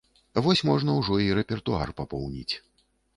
Вось 0.45 0.61
можна 0.69 0.95
ўжо 0.99 1.17
і 1.25 1.27
рэпертуар 1.39 1.91
папоўніць. 1.99 2.55